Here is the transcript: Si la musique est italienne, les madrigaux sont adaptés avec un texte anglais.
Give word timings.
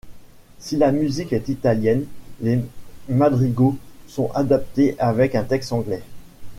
Si 0.57 0.77
la 0.77 0.91
musique 0.91 1.31
est 1.31 1.47
italienne, 1.47 2.05
les 2.39 2.59
madrigaux 3.07 3.77
sont 4.07 4.31
adaptés 4.33 4.95
avec 4.97 5.35
un 5.35 5.43
texte 5.43 5.73
anglais. 5.73 6.01